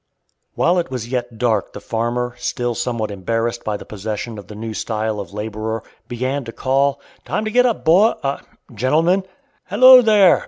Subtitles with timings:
[0.55, 4.55] While it was yet dark the farmer, still somewhat embarrassed by the possession of the
[4.55, 8.15] new style of laborer, began to call, "Time to get up bo
[8.73, 9.23] gentlemen!"
[9.65, 10.39] "Hallo there!"